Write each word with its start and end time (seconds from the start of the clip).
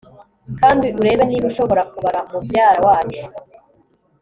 Kandi 0.59 0.87
urebe 0.99 1.23
niba 1.25 1.45
ushobora 1.51 1.83
kubara 1.91 2.19
mubyara 2.31 2.79
wacu 2.87 3.23